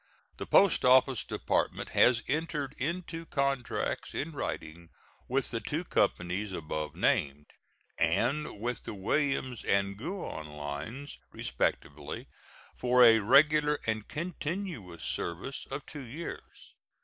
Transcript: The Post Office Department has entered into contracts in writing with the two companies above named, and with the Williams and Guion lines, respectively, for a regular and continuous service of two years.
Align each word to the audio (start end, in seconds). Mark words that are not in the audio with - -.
The 0.37 0.47
Post 0.47 0.83
Office 0.83 1.23
Department 1.23 1.89
has 1.89 2.23
entered 2.27 2.73
into 2.79 3.27
contracts 3.27 4.15
in 4.15 4.31
writing 4.31 4.89
with 5.27 5.51
the 5.51 5.59
two 5.59 5.83
companies 5.83 6.53
above 6.53 6.95
named, 6.95 7.45
and 7.99 8.59
with 8.59 8.85
the 8.85 8.95
Williams 8.95 9.63
and 9.63 9.95
Guion 9.99 10.47
lines, 10.47 11.19
respectively, 11.31 12.27
for 12.75 13.03
a 13.03 13.19
regular 13.19 13.79
and 13.85 14.07
continuous 14.07 15.03
service 15.03 15.67
of 15.69 15.85
two 15.85 16.03
years. 16.03 16.73